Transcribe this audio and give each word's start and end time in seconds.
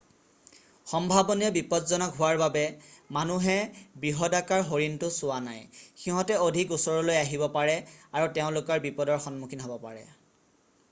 সম্ভাৱনীয় 0.91 1.49
বিপজ্জনক 1.55 2.15
হোৱাৰ 2.21 2.37
বাবে 2.41 2.61
মানুহে 3.17 3.57
বৃহদাকাৰ 4.05 4.63
হৰিণটো 4.69 5.09
চোৱা 5.17 5.37
নাই 5.49 5.59
সিঁহত 6.05 6.39
অধিক 6.45 6.73
ওচৰলৈ 6.77 7.19
আহিব 7.25 7.43
পাৰে 7.59 7.75
আৰু 8.21 8.31
তেওঁলোক 8.39 8.73
বিপদৰ 8.87 9.21
সন্মুখীন 9.27 9.63
হ'ব 9.67 9.77
পাৰে 9.85 10.03